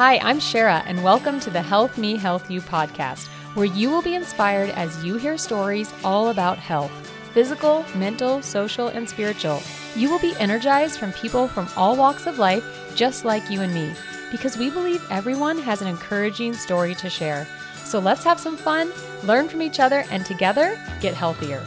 Hi, 0.00 0.16
I'm 0.22 0.38
Shara, 0.38 0.82
and 0.86 1.04
welcome 1.04 1.38
to 1.40 1.50
the 1.50 1.60
Health 1.60 1.98
Me, 1.98 2.16
Health 2.16 2.50
U 2.50 2.62
podcast, 2.62 3.28
where 3.52 3.66
you 3.66 3.90
will 3.90 4.00
be 4.00 4.14
inspired 4.14 4.70
as 4.70 5.04
you 5.04 5.16
hear 5.16 5.36
stories 5.36 5.92
all 6.02 6.30
about 6.30 6.56
health 6.56 6.90
physical, 7.34 7.84
mental, 7.94 8.40
social, 8.40 8.88
and 8.88 9.06
spiritual. 9.06 9.60
You 9.94 10.08
will 10.08 10.18
be 10.18 10.34
energized 10.38 10.98
from 10.98 11.12
people 11.12 11.48
from 11.48 11.68
all 11.76 11.98
walks 11.98 12.26
of 12.26 12.38
life, 12.38 12.64
just 12.96 13.26
like 13.26 13.50
you 13.50 13.60
and 13.60 13.74
me, 13.74 13.92
because 14.30 14.56
we 14.56 14.70
believe 14.70 15.06
everyone 15.10 15.58
has 15.58 15.82
an 15.82 15.88
encouraging 15.88 16.54
story 16.54 16.94
to 16.94 17.10
share. 17.10 17.46
So 17.84 17.98
let's 17.98 18.24
have 18.24 18.40
some 18.40 18.56
fun, 18.56 18.92
learn 19.24 19.50
from 19.50 19.60
each 19.60 19.80
other, 19.80 20.06
and 20.10 20.24
together 20.24 20.80
get 21.02 21.12
healthier. 21.12 21.62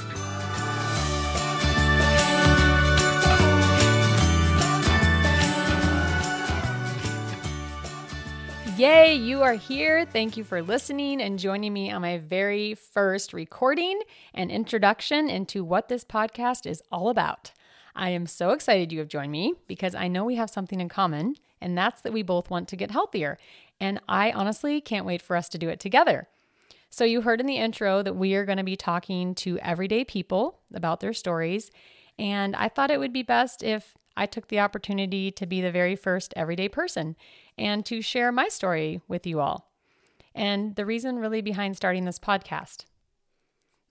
Yay, 8.77 9.13
you 9.13 9.43
are 9.43 9.53
here. 9.53 10.03
Thank 10.03 10.35
you 10.35 10.43
for 10.43 10.63
listening 10.63 11.21
and 11.21 11.37
joining 11.37 11.73
me 11.73 11.91
on 11.91 12.01
my 12.01 12.17
very 12.17 12.73
first 12.73 13.31
recording 13.31 14.01
and 14.33 14.49
introduction 14.49 15.29
into 15.29 15.63
what 15.63 15.89
this 15.89 16.03
podcast 16.03 16.65
is 16.65 16.81
all 16.91 17.09
about. 17.09 17.51
I 17.95 18.09
am 18.09 18.25
so 18.25 18.49
excited 18.49 18.91
you 18.91 18.97
have 18.97 19.09
joined 19.09 19.31
me 19.31 19.53
because 19.67 19.93
I 19.93 20.07
know 20.07 20.25
we 20.25 20.37
have 20.37 20.49
something 20.49 20.81
in 20.81 20.89
common, 20.89 21.35
and 21.61 21.77
that's 21.77 22.01
that 22.01 22.13
we 22.13 22.23
both 22.23 22.49
want 22.49 22.67
to 22.69 22.75
get 22.75 22.89
healthier. 22.89 23.37
And 23.79 24.01
I 24.09 24.31
honestly 24.31 24.81
can't 24.81 25.05
wait 25.05 25.21
for 25.21 25.35
us 25.35 25.49
to 25.49 25.59
do 25.59 25.69
it 25.69 25.79
together. 25.79 26.27
So, 26.89 27.03
you 27.03 27.21
heard 27.21 27.39
in 27.39 27.45
the 27.45 27.57
intro 27.57 28.01
that 28.01 28.15
we 28.15 28.33
are 28.33 28.45
going 28.45 28.57
to 28.57 28.63
be 28.63 28.75
talking 28.75 29.35
to 29.35 29.59
everyday 29.59 30.03
people 30.03 30.57
about 30.73 30.99
their 30.99 31.13
stories. 31.13 31.69
And 32.17 32.55
I 32.55 32.69
thought 32.69 32.91
it 32.91 32.99
would 32.99 33.13
be 33.13 33.23
best 33.23 33.61
if 33.61 33.93
I 34.15 34.25
took 34.25 34.47
the 34.47 34.59
opportunity 34.59 35.31
to 35.31 35.45
be 35.45 35.61
the 35.61 35.71
very 35.71 35.95
first 35.95 36.33
everyday 36.35 36.69
person 36.69 37.15
and 37.57 37.85
to 37.85 38.01
share 38.01 38.31
my 38.31 38.47
story 38.47 39.01
with 39.07 39.25
you 39.25 39.39
all. 39.39 39.71
And 40.35 40.75
the 40.75 40.85
reason 40.85 41.19
really 41.19 41.41
behind 41.41 41.75
starting 41.75 42.05
this 42.05 42.19
podcast. 42.19 42.85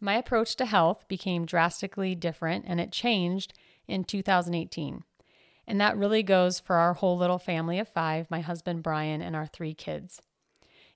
My 0.01 0.15
approach 0.15 0.57
to 0.57 0.67
health 0.67 1.07
became 1.07 1.47
drastically 1.47 2.15
different 2.15 2.65
and 2.67 2.81
it 2.81 2.91
changed 2.91 3.53
in 3.87 4.05
2018. 4.05 5.05
And 5.67 5.81
that 5.81 5.97
really 5.97 6.23
goes 6.25 6.59
for 6.59 6.77
our 6.77 6.95
whole 6.95 7.17
little 7.17 7.39
family 7.39 7.79
of 7.79 7.89
five 7.89 8.31
my 8.31 8.41
husband 8.41 8.83
Brian 8.83 9.23
and 9.23 9.37
our 9.37 9.47
three 9.47 9.75
kids. 9.75 10.21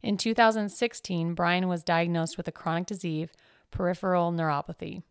In 0.02 0.16
2016, 0.16 1.34
Brian 1.34 1.68
was 1.68 1.84
diagnosed 1.84 2.36
with 2.36 2.48
a 2.48 2.52
chronic 2.52 2.86
disease, 2.86 3.28
peripheral 3.70 4.32
neuropathy. 4.32 5.02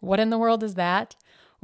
What 0.00 0.20
in 0.20 0.30
the 0.30 0.38
world 0.38 0.62
is 0.62 0.74
that? 0.74 1.16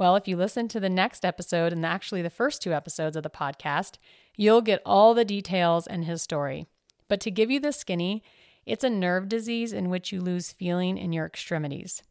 Well, 0.03 0.17
if 0.17 0.27
you 0.27 0.37
listen 0.37 0.67
to 0.67 0.81
the 0.81 0.91
next 0.91 1.25
episode 1.25 1.73
and 1.73 1.87
actually 1.87 2.23
the 2.23 2.29
first 2.29 2.61
two 2.61 2.73
episodes 2.73 3.15
of 3.15 3.23
the 3.23 3.31
podcast, 3.31 3.99
you'll 4.37 4.61
get 4.61 4.83
all 4.85 5.15
the 5.15 5.25
details 5.25 5.87
and 5.87 6.05
his 6.05 6.21
story. 6.21 6.67
But 7.07 7.21
to 7.21 7.31
give 7.31 7.53
you 7.53 7.61
the 7.61 7.71
skinny, 7.71 8.25
it's 8.67 8.83
a 8.83 8.91
nerve 8.91 9.29
disease 9.29 9.73
in 9.73 9.91
which 9.91 10.11
you 10.11 10.21
lose 10.21 10.51
feeling 10.51 10.99
in 10.99 11.13
your 11.13 11.25
extremities. 11.25 12.03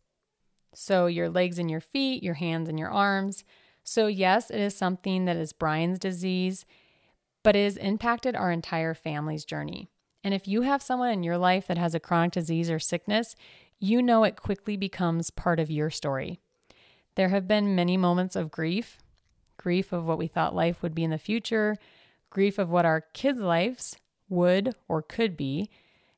So, 0.73 1.07
your 1.07 1.27
legs 1.29 1.59
and 1.59 1.69
your 1.69 1.81
feet, 1.81 2.23
your 2.23 2.35
hands 2.35 2.69
and 2.69 2.79
your 2.79 2.89
arms. 2.89 3.43
So, 3.83 4.07
yes, 4.07 4.49
it 4.49 4.61
is 4.61 4.73
something 4.73 5.25
that 5.25 5.35
is 5.35 5.51
Brian's 5.51 5.99
disease, 5.99 6.65
but 7.43 7.57
it 7.57 7.65
has 7.65 7.75
impacted 7.75 8.37
our 8.37 8.53
entire 8.53 8.93
family's 8.93 9.43
journey. 9.43 9.89
And 10.23 10.33
if 10.33 10.47
you 10.47 10.61
have 10.61 10.81
someone 10.81 11.09
in 11.09 11.23
your 11.23 11.37
life 11.37 11.67
that 11.67 11.77
has 11.77 11.93
a 11.93 11.99
chronic 11.99 12.31
disease 12.31 12.71
or 12.71 12.79
sickness, 12.79 13.35
you 13.79 14.01
know 14.01 14.23
it 14.23 14.37
quickly 14.37 14.77
becomes 14.77 15.29
part 15.29 15.59
of 15.59 15.69
your 15.69 15.89
story. 15.89 16.39
There 17.15 17.29
have 17.29 17.47
been 17.47 17.75
many 17.75 17.97
moments 17.97 18.35
of 18.35 18.51
grief 18.51 18.97
grief 19.61 19.91
of 19.91 20.05
what 20.05 20.17
we 20.17 20.27
thought 20.27 20.55
life 20.55 20.81
would 20.81 20.95
be 20.95 21.03
in 21.03 21.11
the 21.11 21.17
future, 21.17 21.77
grief 22.29 22.57
of 22.57 22.71
what 22.71 22.85
our 22.85 23.01
kids' 23.13 23.39
lives 23.39 23.95
would 24.27 24.75
or 24.87 25.01
could 25.01 25.37
be. 25.37 25.69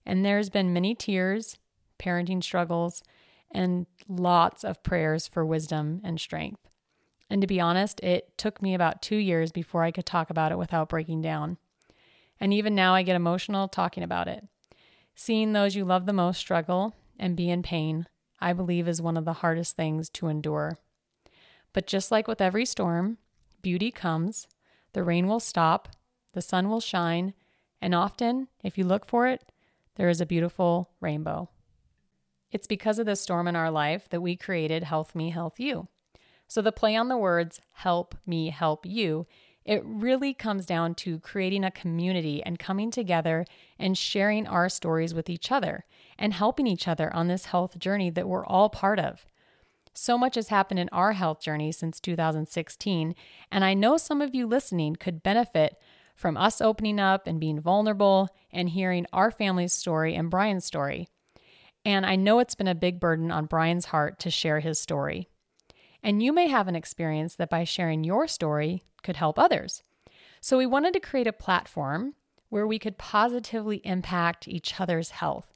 And 0.05 0.23
there's 0.23 0.49
been 0.49 0.73
many 0.73 0.95
tears, 0.95 1.57
parenting 1.99 2.43
struggles, 2.43 3.03
and 3.51 3.85
lots 4.07 4.63
of 4.63 4.83
prayers 4.83 5.27
for 5.27 5.45
wisdom 5.45 6.01
and 6.03 6.19
strength. 6.19 6.69
And 7.29 7.41
to 7.41 7.47
be 7.47 7.59
honest, 7.59 7.99
it 8.01 8.37
took 8.37 8.61
me 8.61 8.73
about 8.73 9.01
two 9.01 9.15
years 9.15 9.51
before 9.51 9.83
I 9.83 9.91
could 9.91 10.05
talk 10.05 10.29
about 10.29 10.51
it 10.51 10.57
without 10.57 10.89
breaking 10.89 11.21
down. 11.21 11.57
And 12.39 12.53
even 12.53 12.75
now, 12.75 12.95
I 12.95 13.03
get 13.03 13.15
emotional 13.15 13.67
talking 13.67 14.03
about 14.03 14.27
it. 14.27 14.45
Seeing 15.15 15.53
those 15.53 15.75
you 15.75 15.85
love 15.85 16.05
the 16.05 16.13
most 16.13 16.39
struggle 16.39 16.95
and 17.19 17.37
be 17.37 17.49
in 17.49 17.63
pain, 17.63 18.07
I 18.39 18.53
believe, 18.53 18.87
is 18.87 19.01
one 19.01 19.17
of 19.17 19.25
the 19.25 19.33
hardest 19.33 19.75
things 19.75 20.09
to 20.11 20.27
endure. 20.27 20.77
But 21.73 21.87
just 21.87 22.11
like 22.11 22.27
with 22.27 22.41
every 22.41 22.65
storm, 22.65 23.17
beauty 23.61 23.91
comes, 23.91 24.47
the 24.93 25.03
rain 25.03 25.27
will 25.27 25.39
stop, 25.39 25.89
the 26.33 26.41
sun 26.41 26.69
will 26.69 26.79
shine, 26.79 27.33
and 27.81 27.93
often, 27.93 28.47
if 28.63 28.77
you 28.77 28.85
look 28.85 29.05
for 29.05 29.27
it, 29.27 29.51
there 29.95 30.09
is 30.09 30.21
a 30.21 30.25
beautiful 30.25 30.91
rainbow. 31.01 31.49
It's 32.51 32.67
because 32.67 32.99
of 32.99 33.05
this 33.05 33.21
storm 33.21 33.47
in 33.47 33.55
our 33.55 33.71
life 33.71 34.07
that 34.09 34.21
we 34.21 34.35
created 34.35 34.83
Health 34.83 35.15
Me, 35.15 35.31
Health 35.31 35.59
U. 35.59 35.87
So 36.47 36.61
the 36.61 36.71
play 36.71 36.95
on 36.95 37.07
the 37.07 37.17
words 37.17 37.59
help 37.71 38.15
me, 38.27 38.49
help 38.49 38.85
you, 38.85 39.25
it 39.65 39.81
really 39.85 40.33
comes 40.33 40.65
down 40.65 40.93
to 40.95 41.19
creating 41.19 41.63
a 41.63 41.71
community 41.71 42.43
and 42.43 42.59
coming 42.59 42.91
together 42.91 43.45
and 43.79 43.97
sharing 43.97 44.45
our 44.45 44.67
stories 44.69 45.13
with 45.13 45.29
each 45.29 45.51
other 45.51 45.85
and 46.17 46.33
helping 46.33 46.67
each 46.67 46.87
other 46.87 47.13
on 47.15 47.27
this 47.27 47.45
health 47.45 47.79
journey 47.79 48.09
that 48.09 48.27
we're 48.27 48.45
all 48.45 48.69
part 48.69 48.99
of. 48.99 49.25
So 49.93 50.17
much 50.17 50.35
has 50.35 50.47
happened 50.47 50.79
in 50.79 50.89
our 50.89 51.13
health 51.13 51.39
journey 51.39 51.71
since 51.71 51.99
2016, 51.99 53.15
and 53.51 53.63
I 53.63 53.73
know 53.73 53.97
some 53.97 54.21
of 54.21 54.33
you 54.33 54.47
listening 54.47 54.95
could 54.95 55.21
benefit 55.21 55.77
from 56.15 56.35
us 56.35 56.61
opening 56.61 56.99
up 56.99 57.27
and 57.27 57.39
being 57.39 57.59
vulnerable 57.59 58.29
and 58.51 58.69
hearing 58.69 59.05
our 59.13 59.29
family's 59.29 59.73
story 59.73 60.15
and 60.15 60.29
Brian's 60.29 60.65
story. 60.65 61.07
And 61.85 62.05
I 62.05 62.15
know 62.15 62.39
it's 62.39 62.55
been 62.55 62.67
a 62.67 62.75
big 62.75 62.99
burden 62.99 63.31
on 63.31 63.45
Brian's 63.45 63.85
heart 63.85 64.19
to 64.19 64.31
share 64.31 64.61
his 64.61 64.79
story. 64.79 65.27
And 66.01 66.23
you 66.23 66.33
may 66.33 66.47
have 66.47 66.67
an 66.67 66.75
experience 66.75 67.35
that 67.35 67.49
by 67.49 67.63
sharing 67.63 68.03
your 68.03 68.27
story 68.27 68.83
could 69.03 69.17
help 69.17 69.37
others. 69.37 69.83
So 70.41 70.57
we 70.57 70.65
wanted 70.65 70.93
to 70.93 70.99
create 70.99 71.27
a 71.27 71.33
platform 71.33 72.15
where 72.49 72.67
we 72.67 72.79
could 72.79 72.97
positively 72.97 73.77
impact 73.83 74.47
each 74.47 74.79
other's 74.79 75.11
health 75.11 75.51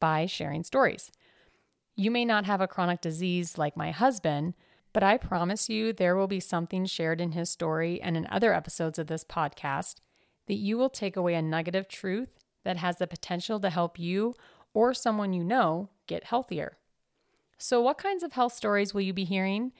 by 0.00 0.26
sharing 0.26 0.64
stories. 0.64 1.10
You 2.00 2.12
may 2.12 2.24
not 2.24 2.44
have 2.44 2.60
a 2.60 2.68
chronic 2.68 3.00
disease 3.00 3.58
like 3.58 3.76
my 3.76 3.90
husband, 3.90 4.54
but 4.92 5.02
I 5.02 5.16
promise 5.16 5.68
you 5.68 5.92
there 5.92 6.14
will 6.14 6.28
be 6.28 6.38
something 6.38 6.86
shared 6.86 7.20
in 7.20 7.32
his 7.32 7.50
story 7.50 8.00
and 8.00 8.16
in 8.16 8.28
other 8.30 8.54
episodes 8.54 9.00
of 9.00 9.08
this 9.08 9.24
podcast 9.24 9.96
that 10.46 10.54
you 10.54 10.78
will 10.78 10.90
take 10.90 11.16
away 11.16 11.34
a 11.34 11.42
nugget 11.42 11.74
of 11.74 11.88
truth 11.88 12.38
that 12.62 12.76
has 12.76 12.98
the 12.98 13.08
potential 13.08 13.58
to 13.58 13.68
help 13.68 13.98
you 13.98 14.36
or 14.72 14.94
someone 14.94 15.32
you 15.32 15.42
know 15.42 15.90
get 16.06 16.22
healthier. 16.22 16.78
So, 17.58 17.80
what 17.80 17.98
kinds 17.98 18.22
of 18.22 18.34
health 18.34 18.52
stories 18.52 18.94
will 18.94 19.00
you 19.00 19.12
be 19.12 19.24
hearing? 19.24 19.72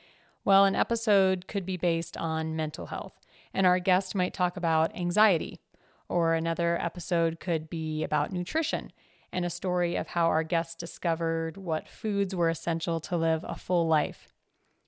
Well, 0.45 0.65
an 0.65 0.75
episode 0.75 1.47
could 1.47 1.65
be 1.65 1.77
based 1.77 2.17
on 2.17 2.57
mental 2.57 2.87
health, 2.87 3.21
and 3.55 3.65
our 3.65 3.79
guest 3.79 4.17
might 4.17 4.35
talk 4.35 4.57
about 4.57 4.93
anxiety, 4.97 5.61
or 6.09 6.35
another 6.35 6.83
episode 6.83 7.39
could 7.39 7.71
be 7.71 8.03
about 8.03 8.33
nutrition 8.33 8.91
and 9.33 9.45
a 9.45 9.51
story 9.51 9.97
of 9.97 10.09
how 10.09 10.27
our 10.27 10.43
guests 10.43 10.75
discovered 10.75 11.57
what 11.57 11.89
foods 11.89 12.35
were 12.35 12.49
essential 12.49 13.01
to 13.01 13.17
live 13.17 13.45
a 13.47 13.57
full 13.57 13.87
life. 13.87 14.29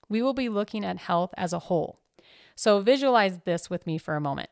We 0.09 0.23
will 0.23 0.35
be 0.35 0.49
looking 0.49 0.85
at 0.85 0.99
health 0.99 1.33
as 1.37 1.53
a 1.53 1.61
whole. 1.61 2.01
So 2.55 2.81
visualize 2.81 3.39
this 3.45 3.71
with 3.71 3.87
me 3.87 3.99
for 3.99 4.17
a 4.17 4.21
moment. 4.21 4.51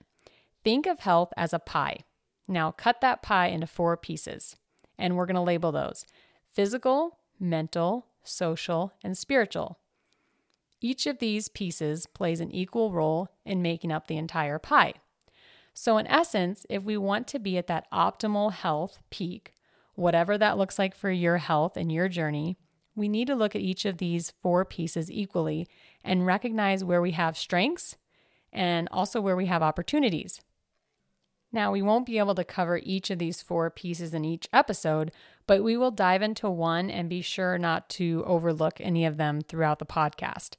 Think 0.64 0.86
of 0.86 1.00
health 1.00 1.32
as 1.36 1.52
a 1.52 1.58
pie. 1.58 2.00
Now 2.46 2.70
cut 2.70 3.00
that 3.00 3.22
pie 3.22 3.48
into 3.48 3.66
four 3.66 3.96
pieces, 3.96 4.56
and 4.98 5.16
we're 5.16 5.26
going 5.26 5.34
to 5.34 5.40
label 5.42 5.72
those 5.72 6.04
physical, 6.50 7.18
mental, 7.38 8.06
social, 8.22 8.92
and 9.02 9.16
spiritual. 9.16 9.78
Each 10.80 11.06
of 11.06 11.18
these 11.18 11.48
pieces 11.48 12.06
plays 12.06 12.40
an 12.40 12.52
equal 12.52 12.92
role 12.92 13.28
in 13.44 13.62
making 13.62 13.92
up 13.92 14.06
the 14.06 14.16
entire 14.16 14.58
pie. 14.58 14.94
So, 15.74 15.98
in 15.98 16.06
essence, 16.06 16.66
if 16.68 16.82
we 16.82 16.96
want 16.96 17.28
to 17.28 17.38
be 17.38 17.56
at 17.58 17.66
that 17.68 17.86
optimal 17.92 18.52
health 18.52 18.98
peak, 19.10 19.52
whatever 19.98 20.38
that 20.38 20.56
looks 20.56 20.78
like 20.78 20.94
for 20.94 21.10
your 21.10 21.38
health 21.38 21.76
and 21.76 21.90
your 21.90 22.08
journey, 22.08 22.56
we 22.94 23.08
need 23.08 23.26
to 23.26 23.34
look 23.34 23.56
at 23.56 23.62
each 23.62 23.84
of 23.84 23.98
these 23.98 24.32
four 24.42 24.64
pieces 24.64 25.10
equally 25.10 25.66
and 26.04 26.24
recognize 26.24 26.84
where 26.84 27.02
we 27.02 27.10
have 27.10 27.36
strengths 27.36 27.96
and 28.52 28.88
also 28.92 29.20
where 29.20 29.36
we 29.36 29.46
have 29.46 29.62
opportunities. 29.62 30.40
Now, 31.50 31.72
we 31.72 31.82
won't 31.82 32.06
be 32.06 32.18
able 32.18 32.34
to 32.36 32.44
cover 32.44 32.80
each 32.82 33.10
of 33.10 33.18
these 33.18 33.42
four 33.42 33.70
pieces 33.70 34.14
in 34.14 34.24
each 34.24 34.48
episode, 34.52 35.10
but 35.46 35.64
we 35.64 35.76
will 35.76 35.90
dive 35.90 36.22
into 36.22 36.48
one 36.48 36.90
and 36.90 37.08
be 37.08 37.20
sure 37.20 37.58
not 37.58 37.88
to 37.90 38.22
overlook 38.26 38.80
any 38.80 39.04
of 39.04 39.16
them 39.16 39.40
throughout 39.40 39.80
the 39.80 39.86
podcast. 39.86 40.54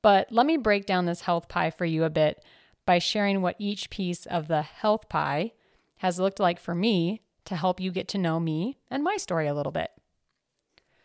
But 0.00 0.30
let 0.30 0.46
me 0.46 0.56
break 0.56 0.86
down 0.86 1.06
this 1.06 1.22
health 1.22 1.48
pie 1.48 1.70
for 1.70 1.86
you 1.86 2.04
a 2.04 2.10
bit 2.10 2.44
by 2.84 2.98
sharing 2.98 3.42
what 3.42 3.56
each 3.58 3.90
piece 3.90 4.26
of 4.26 4.46
the 4.46 4.62
health 4.62 5.08
pie 5.08 5.52
has 5.96 6.20
looked 6.20 6.38
like 6.38 6.60
for 6.60 6.74
me 6.74 7.22
to 7.46 7.56
help 7.56 7.80
you 7.80 7.90
get 7.90 8.08
to 8.08 8.18
know 8.18 8.38
me 8.38 8.78
and 8.90 9.02
my 9.02 9.16
story 9.16 9.46
a 9.46 9.54
little 9.54 9.72
bit. 9.72 9.90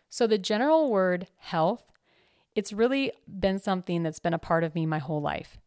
So, 0.08 0.26
the 0.26 0.38
general 0.38 0.90
word 0.90 1.28
health, 1.38 1.84
it's 2.54 2.72
really 2.72 3.12
been 3.26 3.58
something 3.58 4.02
that's 4.02 4.18
been 4.18 4.34
a 4.34 4.38
part 4.38 4.62
of 4.62 4.74
me 4.74 4.84
my 4.84 4.98
whole 4.98 5.22
life. 5.22 5.58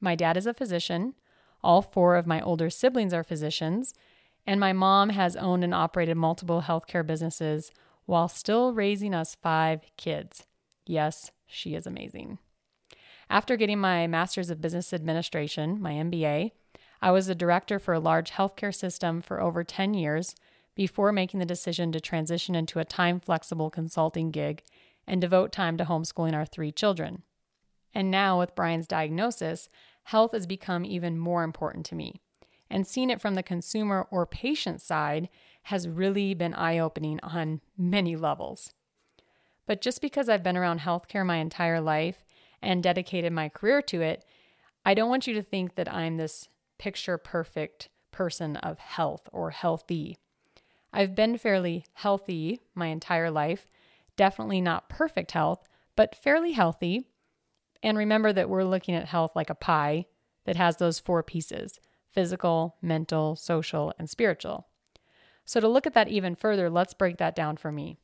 My 0.00 0.14
dad 0.14 0.36
is 0.36 0.46
a 0.46 0.54
physician, 0.54 1.14
all 1.62 1.82
four 1.82 2.16
of 2.16 2.26
my 2.26 2.40
older 2.40 2.70
siblings 2.70 3.12
are 3.12 3.24
physicians, 3.24 3.94
And 4.46 4.60
my 4.60 4.72
mom 4.72 5.10
has 5.10 5.36
owned 5.36 5.62
and 5.62 5.74
operated 5.74 6.16
multiple 6.16 6.62
healthcare 6.62 7.06
businesses 7.06 7.70
while 8.06 8.28
still 8.28 8.72
raising 8.72 9.14
us 9.14 9.34
five 9.34 9.82
kids. 9.98 10.46
Yes, 10.86 11.32
she 11.46 11.74
is 11.74 11.86
amazing. 11.86 12.38
After 13.28 13.56
getting 13.56 13.78
my 13.78 14.06
Master's 14.06 14.48
of 14.48 14.62
Business 14.62 14.94
Administration, 14.94 15.82
my 15.82 15.92
MBA, 15.92 16.52
I 17.00 17.10
was 17.10 17.28
a 17.28 17.34
director 17.34 17.78
for 17.78 17.94
a 17.94 18.00
large 18.00 18.32
healthcare 18.32 18.74
system 18.74 19.20
for 19.20 19.40
over 19.40 19.62
10 19.62 19.94
years 19.94 20.34
before 20.74 21.12
making 21.12 21.40
the 21.40 21.46
decision 21.46 21.92
to 21.92 22.00
transition 22.00 22.54
into 22.54 22.78
a 22.78 22.84
time 22.84 23.20
flexible 23.20 23.70
consulting 23.70 24.30
gig 24.30 24.62
and 25.06 25.20
devote 25.20 25.52
time 25.52 25.76
to 25.76 25.84
homeschooling 25.84 26.34
our 26.34 26.44
three 26.44 26.72
children. 26.72 27.22
And 27.94 28.10
now, 28.10 28.38
with 28.38 28.54
Brian's 28.54 28.86
diagnosis, 28.86 29.68
health 30.04 30.32
has 30.32 30.46
become 30.46 30.84
even 30.84 31.18
more 31.18 31.42
important 31.42 31.86
to 31.86 31.94
me. 31.94 32.20
And 32.70 32.86
seeing 32.86 33.10
it 33.10 33.20
from 33.20 33.34
the 33.34 33.42
consumer 33.42 34.06
or 34.10 34.26
patient 34.26 34.82
side 34.82 35.28
has 35.62 35.88
really 35.88 36.34
been 36.34 36.54
eye 36.54 36.78
opening 36.78 37.18
on 37.22 37.60
many 37.76 38.14
levels. 38.14 38.72
But 39.66 39.80
just 39.80 40.00
because 40.00 40.28
I've 40.28 40.42
been 40.42 40.56
around 40.56 40.80
healthcare 40.80 41.24
my 41.24 41.36
entire 41.36 41.80
life 41.80 42.24
and 42.60 42.82
dedicated 42.82 43.32
my 43.32 43.48
career 43.48 43.82
to 43.82 44.00
it, 44.02 44.24
I 44.84 44.94
don't 44.94 45.10
want 45.10 45.26
you 45.26 45.34
to 45.34 45.42
think 45.42 45.74
that 45.74 45.92
I'm 45.92 46.16
this 46.16 46.48
picture 46.78 47.18
perfect 47.18 47.88
person 48.12 48.56
of 48.56 48.78
health 48.78 49.28
or 49.32 49.50
healthy. 49.50 50.16
I've 50.92 51.14
been 51.14 51.36
fairly 51.36 51.84
healthy 51.94 52.60
my 52.74 52.86
entire 52.86 53.30
life, 53.30 53.66
definitely 54.16 54.60
not 54.60 54.88
perfect 54.88 55.32
health, 55.32 55.68
but 55.96 56.14
fairly 56.14 56.52
healthy. 56.52 57.04
And 57.82 57.98
remember 57.98 58.32
that 58.32 58.48
we're 58.48 58.64
looking 58.64 58.94
at 58.94 59.06
health 59.06 59.32
like 59.36 59.50
a 59.50 59.54
pie 59.54 60.06
that 60.44 60.56
has 60.56 60.76
those 60.76 60.98
four 60.98 61.22
pieces 61.22 61.78
physical, 62.08 62.76
mental, 62.80 63.36
social, 63.36 63.92
and 63.98 64.08
spiritual. 64.08 64.66
So, 65.44 65.60
to 65.60 65.68
look 65.68 65.86
at 65.86 65.94
that 65.94 66.08
even 66.08 66.34
further, 66.34 66.68
let's 66.68 66.94
break 66.94 67.18
that 67.18 67.36
down 67.36 67.56
for 67.56 67.70
me. 67.70 67.98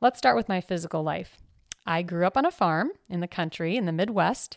Let's 0.00 0.18
start 0.18 0.36
with 0.36 0.48
my 0.48 0.60
physical 0.60 1.02
life. 1.02 1.36
I 1.84 2.02
grew 2.02 2.26
up 2.26 2.36
on 2.36 2.46
a 2.46 2.50
farm 2.50 2.90
in 3.08 3.20
the 3.20 3.28
country 3.28 3.76
in 3.76 3.86
the 3.86 3.92
Midwest 3.92 4.56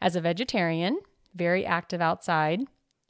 as 0.00 0.16
a 0.16 0.20
vegetarian, 0.20 0.98
very 1.38 1.64
active 1.64 2.00
outside. 2.00 2.60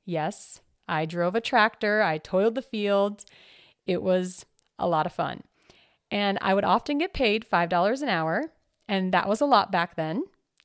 Yes, 0.04 0.60
I 0.86 1.06
drove 1.06 1.34
a 1.34 1.40
tractor, 1.40 2.02
I 2.02 2.18
toiled 2.18 2.54
the 2.54 2.62
fields. 2.62 3.26
It 3.86 4.02
was 4.02 4.46
a 4.78 4.88
lot 4.88 5.06
of 5.06 5.12
fun. 5.12 5.42
And 6.10 6.38
I 6.40 6.54
would 6.54 6.64
often 6.64 6.98
get 6.98 7.12
paid 7.12 7.46
$5 7.50 8.02
an 8.02 8.08
hour. 8.08 8.52
And 8.86 9.12
that 9.12 9.28
was 9.28 9.40
a 9.40 9.46
lot 9.46 9.70
back 9.70 9.96
then, 9.96 10.24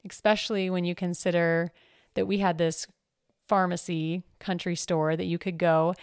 especially 0.10 0.69
when 0.69 0.86
you 0.86 0.95
consider 0.95 1.71
that 2.13 2.27
we 2.27 2.38
had 2.38 2.57
this 2.57 2.88
pharmacy 3.48 4.24
country 4.39 4.75
store 4.75 5.18
that 5.18 5.25
you 5.25 5.38
could 5.38 5.57
go 5.57 5.94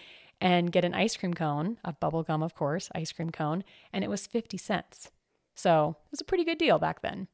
and 0.41 0.73
get 0.73 0.85
an 0.85 0.95
ice 0.95 1.17
cream 1.17 1.35
cone, 1.35 1.79
a 1.85 1.93
bubble 1.93 2.23
gum, 2.23 2.43
of 2.43 2.55
course, 2.55 2.91
ice 2.95 3.13
cream 3.13 3.31
cone, 3.31 3.65
and 3.93 4.05
it 4.05 4.11
was 4.11 4.27
50 4.27 4.57
cents. 4.57 5.11
So 5.55 5.97
it 6.07 6.11
was 6.11 6.21
a 6.21 6.25
pretty 6.25 6.45
good 6.45 6.59
deal 6.59 6.79
back 6.79 7.03
then. 7.03 7.29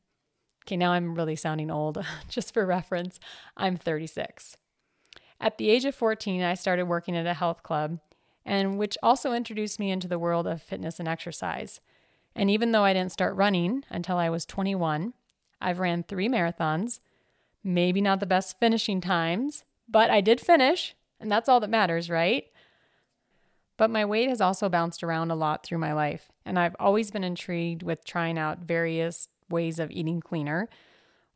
Okay, 0.66 0.76
now 0.76 0.90
I'm 0.90 1.14
really 1.14 1.36
sounding 1.36 1.70
old. 1.70 2.04
Just 2.28 2.52
for 2.52 2.66
reference, 2.66 3.20
I'm 3.56 3.76
36. 3.76 4.56
At 5.40 5.58
the 5.58 5.70
age 5.70 5.84
of 5.84 5.94
14, 5.94 6.42
I 6.42 6.54
started 6.54 6.86
working 6.86 7.16
at 7.16 7.24
a 7.24 7.34
health 7.34 7.62
club, 7.62 8.00
and 8.44 8.76
which 8.76 8.98
also 9.00 9.32
introduced 9.32 9.78
me 9.78 9.92
into 9.92 10.08
the 10.08 10.18
world 10.18 10.44
of 10.48 10.60
fitness 10.60 10.98
and 10.98 11.06
exercise. 11.06 11.80
And 12.34 12.50
even 12.50 12.72
though 12.72 12.82
I 12.82 12.94
didn't 12.94 13.12
start 13.12 13.36
running 13.36 13.84
until 13.90 14.16
I 14.16 14.28
was 14.28 14.44
21, 14.44 15.14
I've 15.60 15.78
ran 15.78 16.02
three 16.02 16.28
marathons, 16.28 16.98
maybe 17.62 18.00
not 18.00 18.18
the 18.18 18.26
best 18.26 18.58
finishing 18.58 19.00
times, 19.00 19.62
but 19.88 20.10
I 20.10 20.20
did 20.20 20.40
finish, 20.40 20.96
and 21.20 21.30
that's 21.30 21.48
all 21.48 21.60
that 21.60 21.70
matters, 21.70 22.10
right? 22.10 22.46
But 23.76 23.90
my 23.90 24.04
weight 24.04 24.28
has 24.28 24.40
also 24.40 24.68
bounced 24.68 25.04
around 25.04 25.30
a 25.30 25.36
lot 25.36 25.64
through 25.64 25.78
my 25.78 25.92
life, 25.92 26.32
and 26.44 26.58
I've 26.58 26.74
always 26.80 27.12
been 27.12 27.24
intrigued 27.24 27.84
with 27.84 28.04
trying 28.04 28.36
out 28.36 28.58
various 28.58 29.28
ways 29.48 29.78
of 29.78 29.90
eating 29.90 30.20
cleaner, 30.20 30.68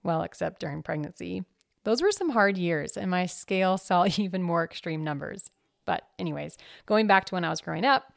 well, 0.02 0.22
except 0.22 0.60
during 0.60 0.82
pregnancy. 0.82 1.44
Those 1.84 2.02
were 2.02 2.12
some 2.12 2.30
hard 2.30 2.58
years, 2.58 2.96
and 2.96 3.10
my 3.10 3.26
scale 3.26 3.78
saw 3.78 4.06
even 4.16 4.42
more 4.42 4.64
extreme 4.64 5.04
numbers. 5.04 5.50
But, 5.84 6.02
anyways, 6.18 6.56
going 6.86 7.06
back 7.06 7.24
to 7.26 7.34
when 7.34 7.44
I 7.44 7.50
was 7.50 7.60
growing 7.60 7.84
up, 7.84 8.12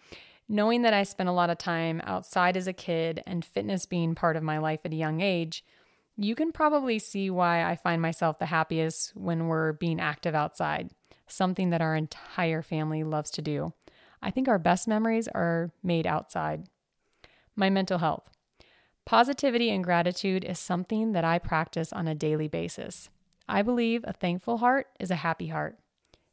knowing 0.50 0.82
that 0.84 0.94
I 0.94 1.04
spent 1.04 1.30
a 1.30 1.34
lot 1.34 1.50
of 1.50 1.58
time 1.58 2.02
outside 2.04 2.58
as 2.58 2.68
a 2.68 2.74
kid 2.74 3.24
and 3.26 3.46
fitness 3.46 3.86
being 3.86 4.16
part 4.16 4.36
of 4.36 4.44
my 4.44 4.58
life 4.58 4.82
at 4.86 4.94
a 4.94 4.98
young 4.98 5.22
age, 5.22 5.64
you 6.16 6.36
can 6.36 6.52
probably 6.52 7.00
see 7.00 7.30
why 7.30 7.64
I 7.64 7.76
find 7.76 8.02
myself 8.02 8.38
the 8.38 8.46
happiest 8.48 9.16
when 9.16 9.48
we're 9.48 9.74
being 9.74 10.00
active 10.00 10.36
outside, 10.36 10.92
something 11.28 11.72
that 11.72 11.82
our 11.82 11.96
entire 11.96 12.62
family 12.62 13.04
loves 13.04 13.32
to 13.32 13.42
do. 13.42 13.74
I 14.22 14.30
think 14.30 14.48
our 14.48 14.60
best 14.60 14.88
memories 14.88 15.28
are 15.30 15.72
made 15.82 16.06
outside. 16.06 16.68
My 17.56 17.70
mental 17.70 17.98
health. 17.98 18.30
Positivity 19.06 19.70
and 19.70 19.84
gratitude 19.84 20.46
is 20.46 20.60
something 20.60 21.12
that 21.12 21.26
I 21.26 21.38
practice 21.38 21.92
on 21.92 22.08
a 22.08 22.16
daily 22.16 22.48
basis. 22.48 23.10
I 23.48 23.62
believe 23.62 24.04
a 24.06 24.14
thankful 24.14 24.58
heart 24.58 24.88
is 25.00 25.12
a 25.12 25.16
happy 25.16 25.48
heart. 25.48 25.78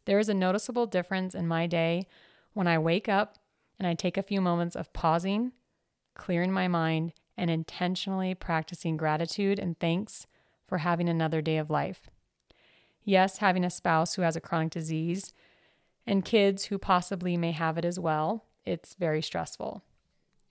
There 0.05 0.19
is 0.19 0.29
a 0.29 0.35
noticeable 0.35 0.87
difference 0.87 1.35
in 1.35 1.49
my 1.49 1.67
day 1.67 2.07
when 2.53 2.67
I 2.67 2.79
wake 2.79 3.09
up 3.09 3.39
and 3.79 3.87
I 3.87 3.95
take 3.95 4.17
a 4.17 4.23
few 4.23 4.41
moments 4.41 4.77
of 4.77 4.93
pausing, 4.93 5.53
clearing 6.15 6.53
my 6.53 6.69
mind, 6.69 7.13
and 7.37 7.51
intentionally 7.51 8.35
practicing 8.35 8.97
gratitude 8.97 9.59
and 9.59 9.79
thanks 9.79 10.27
for 10.67 10.79
having 10.79 11.09
another 11.09 11.41
day 11.41 11.57
of 11.57 11.71
life. 11.71 12.11
Yes, 13.03 13.39
having 13.39 13.65
a 13.65 13.71
spouse 13.71 14.15
who 14.15 14.23
has 14.23 14.37
a 14.37 14.41
chronic 14.41 14.71
disease 14.71 15.33
and 16.07 16.25
kids 16.25 16.67
who 16.67 16.79
possibly 16.79 17.37
may 17.37 17.53
have 17.53 17.79
it 17.79 17.85
as 17.85 17.99
well, 17.99 18.45
it's 18.65 18.95
very 18.95 19.23
stressful. 19.23 19.83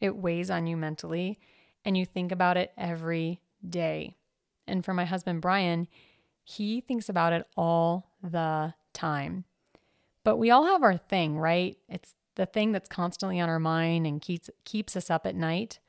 It 0.02 0.16
weighs 0.16 0.50
on 0.50 0.68
you 0.68 0.76
mentally, 0.76 1.40
and 1.86 1.98
you 1.98 2.06
think 2.06 2.32
about 2.32 2.58
it 2.58 2.72
every 2.78 3.42
day. 3.68 4.16
And 4.68 4.84
for 4.84 4.94
my 4.94 5.06
husband, 5.06 5.42
Brian, 5.42 5.88
he 6.44 6.82
thinks 6.82 7.10
about 7.10 7.34
it 7.34 7.48
all 7.58 8.12
the 8.22 8.74
time. 8.94 9.46
But 10.24 10.38
we 10.38 10.52
all 10.52 10.66
have 10.66 10.84
our 10.84 10.98
thing, 10.98 11.38
right? 11.38 11.78
It's 11.88 12.16
the 12.36 12.46
thing 12.46 12.72
that's 12.72 12.90
constantly 12.90 13.40
on 13.40 13.50
our 13.50 13.60
mind 13.60 14.06
and 14.06 14.22
keeps 14.22 14.50
keeps 14.64 14.96
us 14.96 15.10
up 15.10 15.26
at 15.26 15.36
night. 15.36 15.80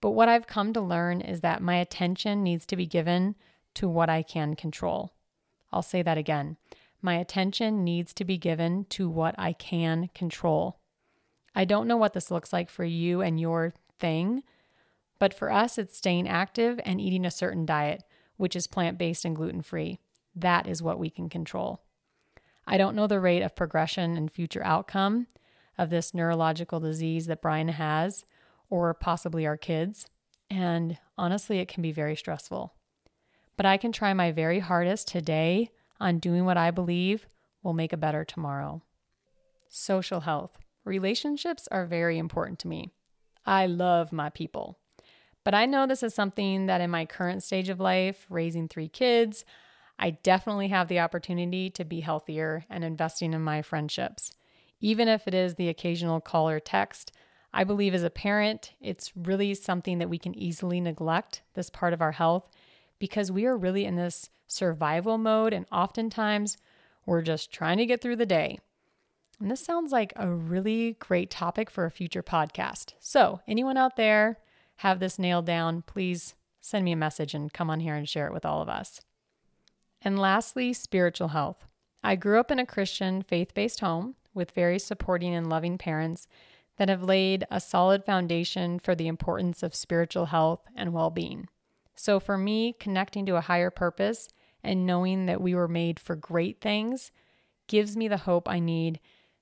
But 0.00 0.10
what 0.10 0.28
I've 0.28 0.46
come 0.46 0.72
to 0.72 0.80
learn 0.80 1.20
is 1.20 1.40
that 1.40 1.62
my 1.62 1.76
attention 1.76 2.42
needs 2.42 2.66
to 2.66 2.76
be 2.76 2.86
given 2.86 3.34
to 3.74 3.88
what 3.88 4.08
I 4.08 4.22
can 4.22 4.56
control. 4.56 5.12
I'll 5.72 5.82
say 5.82 6.02
that 6.02 6.18
again. 6.18 6.56
My 7.02 7.14
attention 7.14 7.84
needs 7.84 8.12
to 8.14 8.24
be 8.24 8.36
given 8.36 8.86
to 8.90 9.08
what 9.08 9.34
I 9.38 9.52
can 9.52 10.10
control. 10.14 10.78
I 11.54 11.64
don't 11.64 11.86
know 11.86 11.96
what 11.96 12.12
this 12.12 12.30
looks 12.30 12.52
like 12.52 12.70
for 12.70 12.84
you 12.84 13.20
and 13.22 13.40
your 13.40 13.72
thing, 13.98 14.42
but 15.20 15.32
for 15.32 15.52
us, 15.52 15.78
it's 15.78 15.96
staying 15.96 16.26
active 16.26 16.80
and 16.84 17.00
eating 17.00 17.24
a 17.24 17.30
certain 17.30 17.64
diet, 17.64 18.02
which 18.36 18.56
is 18.56 18.66
plant 18.66 18.98
based 18.98 19.24
and 19.24 19.36
gluten 19.36 19.62
free. 19.62 20.00
That 20.34 20.66
is 20.66 20.82
what 20.82 20.98
we 20.98 21.10
can 21.10 21.28
control. 21.28 21.84
I 22.66 22.78
don't 22.78 22.96
know 22.96 23.06
the 23.06 23.20
rate 23.20 23.42
of 23.42 23.54
progression 23.54 24.16
and 24.16 24.32
future 24.32 24.64
outcome 24.64 25.28
of 25.76 25.90
this 25.90 26.14
neurological 26.14 26.80
disease 26.80 27.26
that 27.26 27.42
Brian 27.42 27.68
has, 27.68 28.24
or 28.68 28.94
possibly 28.94 29.46
our 29.46 29.56
kids, 29.56 30.06
and 30.48 30.98
honestly, 31.16 31.58
it 31.58 31.68
can 31.68 31.82
be 31.82 31.92
very 31.92 32.16
stressful. 32.16 32.74
But 33.56 33.66
I 33.66 33.76
can 33.76 33.92
try 33.92 34.14
my 34.14 34.32
very 34.32 34.60
hardest 34.60 35.08
today 35.08 35.70
on 36.00 36.18
doing 36.18 36.44
what 36.44 36.56
I 36.56 36.70
believe 36.70 37.26
will 37.62 37.74
make 37.74 37.92
a 37.92 37.98
better 37.98 38.24
tomorrow. 38.24 38.82
Social 39.68 40.20
health. 40.20 40.58
Relationships 40.84 41.68
are 41.70 41.84
very 41.84 42.16
important 42.16 42.58
to 42.60 42.68
me. 42.68 42.90
I 43.44 43.66
love 43.66 44.12
my 44.12 44.30
people. 44.30 44.79
But 45.44 45.54
I 45.54 45.66
know 45.66 45.86
this 45.86 46.02
is 46.02 46.14
something 46.14 46.66
that 46.66 46.80
in 46.80 46.90
my 46.90 47.06
current 47.06 47.42
stage 47.42 47.68
of 47.68 47.80
life, 47.80 48.26
raising 48.28 48.68
three 48.68 48.88
kids, 48.88 49.44
I 49.98 50.10
definitely 50.10 50.68
have 50.68 50.88
the 50.88 51.00
opportunity 51.00 51.70
to 51.70 51.84
be 51.84 52.00
healthier 52.00 52.64
and 52.70 52.84
investing 52.84 53.32
in 53.32 53.42
my 53.42 53.62
friendships. 53.62 54.32
Even 54.80 55.08
if 55.08 55.28
it 55.28 55.34
is 55.34 55.54
the 55.54 55.68
occasional 55.68 56.20
call 56.20 56.48
or 56.48 56.60
text, 56.60 57.12
I 57.52 57.64
believe 57.64 57.94
as 57.94 58.02
a 58.02 58.10
parent, 58.10 58.72
it's 58.80 59.16
really 59.16 59.54
something 59.54 59.98
that 59.98 60.08
we 60.08 60.18
can 60.18 60.34
easily 60.38 60.80
neglect 60.80 61.42
this 61.54 61.68
part 61.68 61.92
of 61.92 62.00
our 62.00 62.12
health 62.12 62.48
because 62.98 63.32
we 63.32 63.44
are 63.46 63.56
really 63.56 63.84
in 63.84 63.96
this 63.96 64.30
survival 64.46 65.18
mode, 65.18 65.52
and 65.52 65.66
oftentimes 65.72 66.56
we're 67.06 67.22
just 67.22 67.52
trying 67.52 67.78
to 67.78 67.86
get 67.86 68.00
through 68.00 68.16
the 68.16 68.26
day. 68.26 68.58
And 69.40 69.50
this 69.50 69.64
sounds 69.64 69.90
like 69.90 70.12
a 70.16 70.28
really 70.28 70.96
great 70.98 71.30
topic 71.30 71.70
for 71.70 71.86
a 71.86 71.90
future 71.90 72.22
podcast. 72.22 72.92
So, 73.00 73.40
anyone 73.48 73.76
out 73.76 73.96
there 73.96 74.38
have 74.80 74.98
this 74.98 75.18
nailed 75.18 75.44
down, 75.44 75.82
please 75.82 76.34
send 76.62 76.86
me 76.86 76.92
a 76.92 76.96
message 76.96 77.34
and 77.34 77.52
come 77.52 77.68
on 77.68 77.80
here 77.80 77.94
and 77.94 78.08
share 78.08 78.26
it 78.26 78.32
with 78.32 78.46
all 78.46 78.62
of 78.62 78.68
us. 78.68 79.02
And 80.00 80.18
lastly, 80.18 80.72
spiritual 80.72 81.28
health. 81.28 81.66
I 82.02 82.16
grew 82.16 82.40
up 82.40 82.50
in 82.50 82.58
a 82.58 82.64
Christian, 82.64 83.20
faith 83.20 83.52
based 83.52 83.80
home 83.80 84.14
with 84.32 84.52
very 84.52 84.78
supporting 84.78 85.34
and 85.34 85.50
loving 85.50 85.76
parents 85.76 86.26
that 86.78 86.88
have 86.88 87.02
laid 87.02 87.46
a 87.50 87.60
solid 87.60 88.06
foundation 88.06 88.78
for 88.78 88.94
the 88.94 89.06
importance 89.06 89.62
of 89.62 89.74
spiritual 89.74 90.26
health 90.26 90.60
and 90.74 90.94
well 90.94 91.10
being. 91.10 91.48
So, 91.94 92.18
for 92.18 92.38
me, 92.38 92.74
connecting 92.80 93.26
to 93.26 93.36
a 93.36 93.42
higher 93.42 93.70
purpose 93.70 94.28
and 94.64 94.86
knowing 94.86 95.26
that 95.26 95.42
we 95.42 95.54
were 95.54 95.68
made 95.68 96.00
for 96.00 96.16
great 96.16 96.62
things 96.62 97.12
gives 97.66 97.98
me 97.98 98.08
the 98.08 98.16
hope 98.16 98.48
I 98.48 98.60
need 98.60 98.98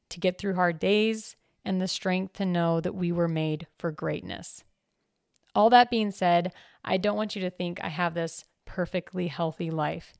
to 0.08 0.18
get 0.18 0.36
through 0.36 0.54
hard 0.54 0.80
days, 0.80 1.36
and 1.64 1.80
the 1.80 1.86
strength 1.86 2.32
to 2.34 2.44
know 2.44 2.80
that 2.80 2.94
we 2.94 3.12
were 3.12 3.28
made 3.28 3.68
for 3.78 3.92
greatness. 3.92 4.64
All 5.54 5.70
that 5.70 5.90
being 5.90 6.10
said, 6.10 6.52
I 6.84 6.96
don't 6.96 7.16
want 7.16 7.34
you 7.34 7.42
to 7.42 7.50
think 7.50 7.82
I 7.82 7.88
have 7.88 8.14
this 8.14 8.44
perfectly 8.64 9.28
healthy 9.28 9.70
life. 9.70 10.14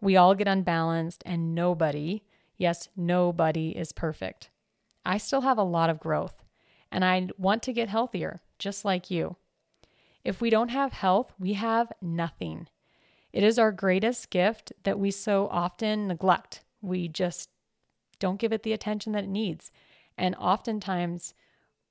We 0.00 0.16
all 0.16 0.34
get 0.34 0.48
unbalanced, 0.48 1.22
and 1.26 1.54
nobody, 1.54 2.22
yes, 2.56 2.88
nobody 2.96 3.70
is 3.70 3.92
perfect. 3.92 4.50
I 5.04 5.18
still 5.18 5.40
have 5.42 5.58
a 5.58 5.62
lot 5.62 5.90
of 5.90 6.00
growth, 6.00 6.44
and 6.90 7.04
I 7.04 7.28
want 7.36 7.62
to 7.64 7.72
get 7.72 7.88
healthier, 7.88 8.40
just 8.58 8.84
like 8.84 9.10
you. 9.10 9.36
If 10.24 10.40
we 10.40 10.50
don't 10.50 10.68
have 10.70 10.92
health, 10.92 11.32
we 11.38 11.54
have 11.54 11.92
nothing. 12.00 12.68
It 13.32 13.42
is 13.42 13.58
our 13.58 13.72
greatest 13.72 14.30
gift 14.30 14.72
that 14.84 14.98
we 14.98 15.10
so 15.10 15.48
often 15.50 16.08
neglect. 16.08 16.62
We 16.80 17.08
just 17.08 17.50
don't 18.18 18.38
give 18.40 18.52
it 18.52 18.62
the 18.62 18.72
attention 18.72 19.12
that 19.12 19.24
it 19.24 19.30
needs. 19.30 19.70
And 20.16 20.34
oftentimes, 20.36 21.34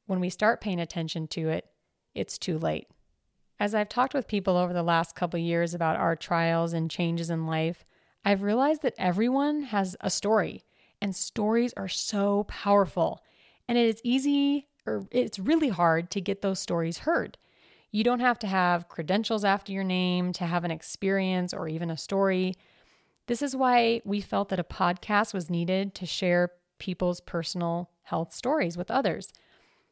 when 0.06 0.20
we 0.20 0.30
start 0.30 0.62
paying 0.62 0.80
attention 0.80 1.28
to 1.30 1.50
it, 1.50 1.66
it's 2.18 2.38
too 2.38 2.58
late. 2.58 2.88
As 3.60 3.74
I've 3.74 3.90
talked 3.90 4.14
with 4.14 4.28
people 4.28 4.56
over 4.56 4.74
the 4.74 4.84
last 4.84 5.16
couple 5.16 5.40
years 5.40 5.74
about 5.74 5.98
our 5.98 6.16
trials 6.16 6.74
and 6.74 6.92
changes 6.92 7.30
in 7.30 7.48
life, 7.48 7.86
I've 8.24 8.44
realized 8.44 8.82
that 8.84 8.94
everyone 8.98 9.64
has 9.64 9.96
a 10.02 10.10
story, 10.10 10.64
and 11.02 11.16
stories 11.16 11.74
are 11.78 11.88
so 11.88 12.44
powerful. 12.46 13.24
And 13.68 13.78
it 13.78 13.88
is 13.88 14.02
easy 14.04 14.68
or 14.86 15.06
it's 15.12 15.40
really 15.40 15.70
hard 15.70 16.10
to 16.12 16.22
get 16.22 16.42
those 16.42 16.60
stories 16.60 17.00
heard. 17.00 17.38
You 17.92 18.04
don't 18.04 18.20
have 18.20 18.40
to 18.40 18.48
have 18.48 18.90
credentials 18.90 19.44
after 19.44 19.72
your 19.72 19.84
name 19.84 20.34
to 20.34 20.46
have 20.46 20.64
an 20.64 20.72
experience 20.72 21.54
or 21.54 21.68
even 21.68 21.90
a 21.90 21.98
story. 21.98 22.56
This 23.28 23.42
is 23.42 23.56
why 23.56 24.02
we 24.06 24.22
felt 24.22 24.50
that 24.50 24.60
a 24.60 24.64
podcast 24.64 25.34
was 25.34 25.50
needed 25.50 25.94
to 25.96 26.06
share 26.06 26.52
people's 26.80 27.20
personal 27.22 27.90
health 28.04 28.34
stories 28.34 28.78
with 28.78 28.92
others 28.92 29.34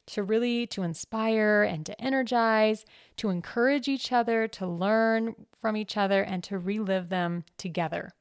to 0.07 0.23
really 0.23 0.67
to 0.67 0.83
inspire 0.83 1.63
and 1.63 1.85
to 1.85 1.99
energize, 1.99 2.85
to 3.17 3.29
encourage 3.29 3.87
each 3.87 4.11
other, 4.11 4.47
to 4.47 4.67
learn 4.67 5.35
from 5.59 5.75
each 5.75 5.97
other 5.97 6.21
and 6.21 6.43
to 6.43 6.57
relive 6.57 7.09
them 7.09 7.43
together. 7.57 8.11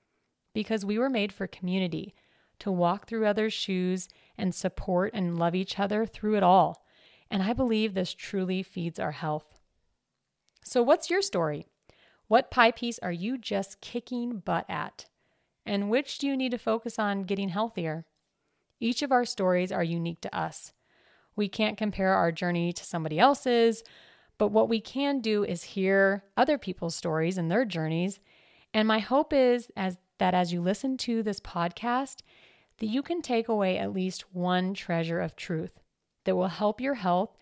Because 0.54 0.84
we 0.84 0.98
were 0.98 1.10
made 1.10 1.32
for 1.32 1.46
community, 1.46 2.14
to 2.60 2.70
walk 2.70 3.06
through 3.06 3.26
others' 3.26 3.52
shoes 3.52 4.08
and 4.38 4.54
support 4.54 5.12
and 5.12 5.38
love 5.38 5.54
each 5.54 5.78
other 5.78 6.06
through 6.06 6.36
it 6.36 6.42
all. 6.42 6.84
And 7.30 7.42
I 7.42 7.52
believe 7.52 7.94
this 7.94 8.14
truly 8.14 8.62
feeds 8.62 8.98
our 8.98 9.12
health. 9.12 9.58
So, 10.64 10.82
what's 10.82 11.10
your 11.10 11.22
story? 11.22 11.66
What 12.28 12.50
pie 12.50 12.70
piece 12.70 12.98
are 13.00 13.12
you 13.12 13.36
just 13.36 13.80
kicking 13.80 14.38
butt 14.38 14.64
at? 14.68 15.06
And 15.66 15.90
which 15.90 16.18
do 16.18 16.26
you 16.26 16.36
need 16.36 16.52
to 16.52 16.58
focus 16.58 16.98
on 16.98 17.24
getting 17.24 17.50
healthier? 17.50 18.06
Each 18.80 19.02
of 19.02 19.12
our 19.12 19.24
stories 19.24 19.72
are 19.72 19.84
unique 19.84 20.20
to 20.22 20.36
us. 20.36 20.72
We 21.36 21.48
can't 21.48 21.76
compare 21.76 22.14
our 22.14 22.32
journey 22.32 22.72
to 22.72 22.84
somebody 22.84 23.18
else's, 23.18 23.82
but 24.38 24.48
what 24.48 24.68
we 24.68 24.80
can 24.80 25.20
do 25.20 25.44
is 25.44 25.62
hear 25.62 26.24
other 26.36 26.58
people's 26.58 26.94
stories 26.94 27.38
and 27.38 27.50
their 27.50 27.64
journeys. 27.64 28.20
And 28.72 28.88
my 28.88 28.98
hope 28.98 29.32
is 29.32 29.70
as 29.76 29.98
that 30.18 30.34
as 30.34 30.52
you 30.52 30.60
listen 30.60 30.96
to 30.98 31.22
this 31.22 31.40
podcast, 31.40 32.22
that 32.78 32.86
you 32.86 33.02
can 33.02 33.22
take 33.22 33.48
away 33.48 33.78
at 33.78 33.92
least 33.92 34.34
one 34.34 34.74
treasure 34.74 35.20
of 35.20 35.36
truth 35.36 35.80
that 36.24 36.36
will 36.36 36.48
help 36.48 36.80
your 36.80 36.94
health 36.94 37.36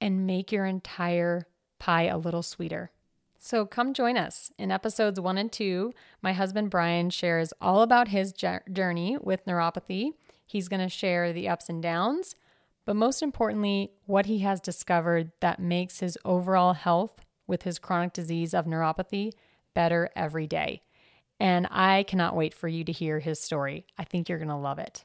and 0.00 0.26
make 0.26 0.52
your 0.52 0.64
entire 0.64 1.46
pie 1.78 2.04
a 2.04 2.18
little 2.18 2.42
sweeter. 2.42 2.90
So 3.38 3.66
come 3.66 3.94
join 3.94 4.16
us. 4.16 4.50
In 4.58 4.70
episodes 4.70 5.20
one 5.20 5.38
and 5.38 5.50
two, 5.50 5.92
my 6.22 6.32
husband 6.32 6.70
Brian 6.70 7.10
shares 7.10 7.52
all 7.60 7.82
about 7.82 8.08
his 8.08 8.32
journey 8.32 9.16
with 9.20 9.44
neuropathy. 9.46 10.12
He's 10.44 10.68
going 10.68 10.80
to 10.80 10.88
share 10.88 11.32
the 11.32 11.48
ups 11.48 11.68
and 11.68 11.82
downs, 11.82 12.34
but 12.88 12.96
most 12.96 13.22
importantly, 13.22 13.90
what 14.06 14.24
he 14.24 14.38
has 14.38 14.62
discovered 14.62 15.30
that 15.40 15.60
makes 15.60 16.00
his 16.00 16.16
overall 16.24 16.72
health 16.72 17.20
with 17.46 17.64
his 17.64 17.78
chronic 17.78 18.14
disease 18.14 18.54
of 18.54 18.64
neuropathy 18.64 19.32
better 19.74 20.08
every 20.16 20.46
day. 20.46 20.80
And 21.38 21.68
I 21.70 22.04
cannot 22.04 22.34
wait 22.34 22.54
for 22.54 22.66
you 22.66 22.84
to 22.84 22.92
hear 22.92 23.18
his 23.18 23.42
story. 23.42 23.84
I 23.98 24.04
think 24.04 24.26
you're 24.26 24.38
going 24.38 24.48
to 24.48 24.56
love 24.56 24.78
it. 24.78 25.04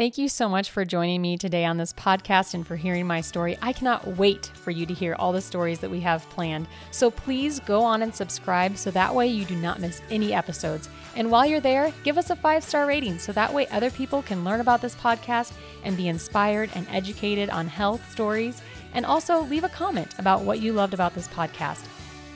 Thank 0.00 0.16
you 0.16 0.30
so 0.30 0.48
much 0.48 0.70
for 0.70 0.86
joining 0.86 1.20
me 1.20 1.36
today 1.36 1.66
on 1.66 1.76
this 1.76 1.92
podcast 1.92 2.54
and 2.54 2.66
for 2.66 2.74
hearing 2.74 3.06
my 3.06 3.20
story. 3.20 3.58
I 3.60 3.74
cannot 3.74 4.16
wait 4.16 4.46
for 4.46 4.70
you 4.70 4.86
to 4.86 4.94
hear 4.94 5.14
all 5.18 5.30
the 5.30 5.42
stories 5.42 5.78
that 5.80 5.90
we 5.90 6.00
have 6.00 6.26
planned. 6.30 6.68
So 6.90 7.10
please 7.10 7.60
go 7.60 7.82
on 7.82 8.00
and 8.00 8.14
subscribe 8.14 8.78
so 8.78 8.90
that 8.92 9.14
way 9.14 9.26
you 9.26 9.44
do 9.44 9.56
not 9.56 9.78
miss 9.78 10.00
any 10.08 10.32
episodes. 10.32 10.88
And 11.16 11.30
while 11.30 11.44
you're 11.44 11.60
there, 11.60 11.92
give 12.02 12.16
us 12.16 12.30
a 12.30 12.36
five 12.36 12.64
star 12.64 12.86
rating 12.86 13.18
so 13.18 13.32
that 13.32 13.52
way 13.52 13.66
other 13.66 13.90
people 13.90 14.22
can 14.22 14.42
learn 14.42 14.60
about 14.60 14.80
this 14.80 14.94
podcast 14.94 15.52
and 15.84 15.98
be 15.98 16.08
inspired 16.08 16.70
and 16.74 16.86
educated 16.88 17.50
on 17.50 17.68
health 17.68 18.10
stories. 18.10 18.62
And 18.94 19.04
also 19.04 19.42
leave 19.42 19.64
a 19.64 19.68
comment 19.68 20.14
about 20.16 20.40
what 20.44 20.60
you 20.60 20.72
loved 20.72 20.94
about 20.94 21.14
this 21.14 21.28
podcast. 21.28 21.84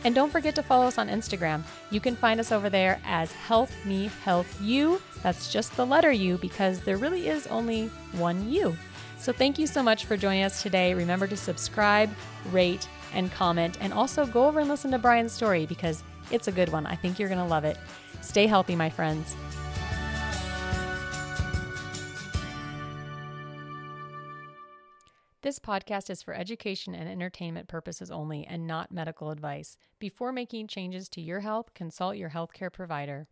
And 0.04 0.14
don't 0.14 0.30
forget 0.30 0.54
to 0.56 0.62
follow 0.62 0.86
us 0.86 0.98
on 0.98 1.08
Instagram. 1.08 1.62
You 1.90 2.00
can 2.00 2.14
find 2.14 2.40
us 2.40 2.52
over 2.52 2.68
there 2.68 3.00
as 3.06 3.32
Health 3.32 3.74
Me 3.86 4.10
Health 4.22 4.60
U. 4.60 5.00
That's 5.24 5.50
just 5.50 5.74
the 5.74 5.86
letter 5.86 6.12
U 6.12 6.36
because 6.36 6.80
there 6.80 6.98
really 6.98 7.28
is 7.28 7.46
only 7.46 7.86
one 8.12 8.46
U. 8.50 8.76
So 9.18 9.32
thank 9.32 9.58
you 9.58 9.66
so 9.66 9.82
much 9.82 10.04
for 10.04 10.18
joining 10.18 10.44
us 10.44 10.62
today. 10.62 10.92
Remember 10.92 11.26
to 11.26 11.36
subscribe, 11.36 12.10
rate, 12.52 12.86
and 13.14 13.32
comment. 13.32 13.78
And 13.80 13.94
also 13.94 14.26
go 14.26 14.46
over 14.46 14.60
and 14.60 14.68
listen 14.68 14.90
to 14.90 14.98
Brian's 14.98 15.32
story 15.32 15.64
because 15.64 16.04
it's 16.30 16.46
a 16.46 16.52
good 16.52 16.68
one. 16.68 16.84
I 16.84 16.94
think 16.94 17.18
you're 17.18 17.30
going 17.30 17.40
to 17.40 17.46
love 17.46 17.64
it. 17.64 17.78
Stay 18.20 18.46
healthy, 18.46 18.76
my 18.76 18.90
friends. 18.90 19.34
This 25.40 25.58
podcast 25.58 26.10
is 26.10 26.22
for 26.22 26.34
education 26.34 26.94
and 26.94 27.08
entertainment 27.08 27.66
purposes 27.68 28.10
only 28.10 28.46
and 28.46 28.66
not 28.66 28.92
medical 28.92 29.30
advice. 29.30 29.78
Before 29.98 30.32
making 30.32 30.68
changes 30.68 31.08
to 31.10 31.22
your 31.22 31.40
health, 31.40 31.72
consult 31.72 32.18
your 32.18 32.30
healthcare 32.30 32.70
provider. 32.70 33.26